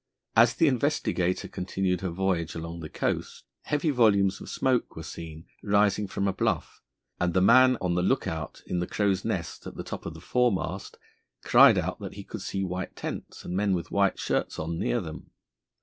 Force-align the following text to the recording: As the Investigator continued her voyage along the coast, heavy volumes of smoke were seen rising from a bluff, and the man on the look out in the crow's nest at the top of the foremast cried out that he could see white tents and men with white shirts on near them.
As 0.35 0.55
the 0.55 0.67
Investigator 0.67 1.47
continued 1.47 2.01
her 2.01 2.09
voyage 2.09 2.55
along 2.55 2.79
the 2.79 2.89
coast, 2.89 3.43
heavy 3.65 3.91
volumes 3.91 4.41
of 4.41 4.49
smoke 4.49 4.95
were 4.95 5.03
seen 5.03 5.45
rising 5.61 6.07
from 6.07 6.27
a 6.27 6.33
bluff, 6.33 6.81
and 7.19 7.35
the 7.35 7.39
man 7.39 7.77
on 7.81 7.93
the 7.93 8.01
look 8.01 8.25
out 8.25 8.63
in 8.65 8.79
the 8.79 8.87
crow's 8.87 9.23
nest 9.23 9.67
at 9.67 9.75
the 9.75 9.83
top 9.83 10.07
of 10.07 10.15
the 10.15 10.19
foremast 10.19 10.97
cried 11.43 11.77
out 11.77 11.99
that 11.99 12.15
he 12.15 12.23
could 12.23 12.41
see 12.41 12.63
white 12.63 12.95
tents 12.95 13.45
and 13.45 13.55
men 13.55 13.75
with 13.75 13.91
white 13.91 14.17
shirts 14.17 14.57
on 14.57 14.79
near 14.79 15.01
them. 15.01 15.29